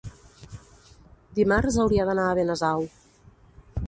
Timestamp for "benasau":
2.39-2.89